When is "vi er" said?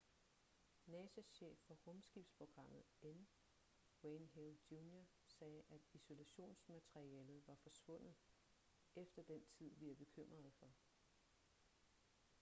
9.75-9.95